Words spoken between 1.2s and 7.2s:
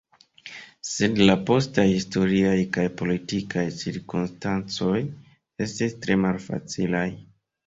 la postaj historiaj kaj politikaj cirkonstancoj estis tre malfacilaj.